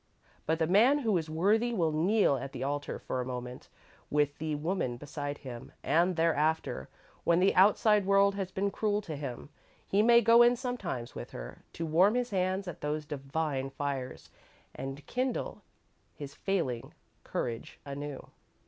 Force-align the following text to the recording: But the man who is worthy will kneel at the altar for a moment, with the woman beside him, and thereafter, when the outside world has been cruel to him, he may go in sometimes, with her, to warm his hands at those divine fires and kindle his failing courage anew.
But 0.47 0.57
the 0.57 0.65
man 0.65 0.97
who 1.05 1.15
is 1.19 1.29
worthy 1.29 1.73
will 1.75 1.91
kneel 1.91 2.35
at 2.35 2.53
the 2.53 2.63
altar 2.63 2.97
for 2.97 3.21
a 3.21 3.25
moment, 3.25 3.69
with 4.09 4.35
the 4.39 4.55
woman 4.55 4.97
beside 4.97 5.37
him, 5.37 5.73
and 5.83 6.15
thereafter, 6.15 6.89
when 7.23 7.39
the 7.39 7.53
outside 7.53 8.07
world 8.07 8.33
has 8.33 8.49
been 8.49 8.71
cruel 8.71 9.01
to 9.03 9.15
him, 9.15 9.49
he 9.87 10.01
may 10.01 10.21
go 10.21 10.41
in 10.41 10.55
sometimes, 10.55 11.13
with 11.13 11.29
her, 11.33 11.61
to 11.73 11.85
warm 11.85 12.15
his 12.15 12.31
hands 12.31 12.67
at 12.67 12.81
those 12.81 13.05
divine 13.05 13.69
fires 13.69 14.31
and 14.73 15.05
kindle 15.05 15.61
his 16.15 16.33
failing 16.33 16.95
courage 17.23 17.79
anew. 17.85 18.31